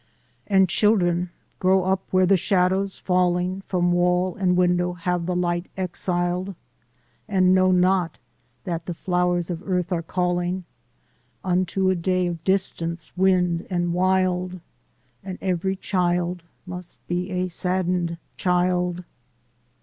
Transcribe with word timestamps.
And 0.47 0.67
children 0.67 1.29
grow 1.59 1.83
up 1.83 2.01
where 2.09 2.25
the 2.25 2.35
shadows 2.35 2.97
falling 2.97 3.61
From 3.67 3.91
wall 3.91 4.35
and 4.35 4.57
window 4.57 4.93
have 4.93 5.27
the 5.27 5.35
light 5.35 5.67
exiled, 5.77 6.55
And 7.27 7.53
know 7.53 7.71
not 7.71 8.17
that 8.63 8.87
the 8.87 8.95
flowers 8.95 9.51
of 9.51 9.61
earth 9.63 9.91
are 9.91 10.01
calling 10.01 10.63
Unto 11.43 11.91
a 11.91 11.95
day 11.95 12.25
of 12.25 12.43
distance, 12.43 13.11
wind 13.15 13.67
and 13.69 13.93
wild 13.93 14.59
And 15.23 15.37
every 15.39 15.75
child 15.75 16.45
must 16.65 16.97
be 17.07 17.29
a 17.29 17.47
saddened 17.47 18.17
child. 18.37 19.03